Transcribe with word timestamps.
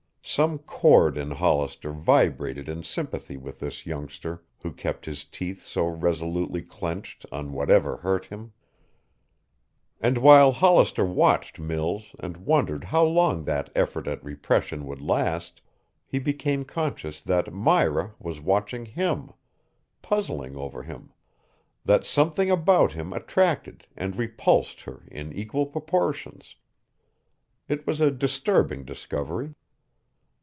Some 0.23 0.59
chord 0.59 1.17
in 1.17 1.31
Hollister 1.31 1.91
vibrated 1.91 2.69
in 2.69 2.83
sympathy 2.83 3.35
with 3.35 3.59
this 3.59 3.85
youngster 3.85 4.41
who 4.59 4.71
kept 4.71 5.05
his 5.05 5.25
teeth 5.25 5.61
so 5.61 5.87
resolutely 5.87 6.61
clenched 6.61 7.25
on 7.33 7.51
whatever 7.51 7.97
hurt 7.97 8.27
him. 8.27 8.53
And 9.99 10.17
while 10.19 10.53
Hollister 10.53 11.03
watched 11.03 11.59
Mills 11.59 12.15
and 12.19 12.37
wondered 12.37 12.85
how 12.85 13.03
long 13.03 13.43
that 13.43 13.71
effort 13.75 14.07
at 14.07 14.23
repression 14.23 14.85
would 14.85 15.01
last, 15.01 15.59
he 16.05 16.17
became 16.19 16.63
conscious 16.63 17.19
that 17.19 17.51
Myra 17.51 18.13
was 18.17 18.39
watching 18.39 18.85
him, 18.85 19.31
puzzling 20.01 20.55
over 20.55 20.83
him; 20.83 21.11
that 21.83 22.05
something 22.05 22.49
about 22.49 22.93
him 22.93 23.11
attracted 23.11 23.85
and 23.97 24.15
repulsed 24.15 24.81
her 24.81 25.03
in 25.11 25.33
equal 25.33 25.65
proportions. 25.65 26.55
It 27.67 27.85
was 27.85 27.99
a 27.99 28.11
disturbing 28.11 28.85
discovery. 28.85 29.55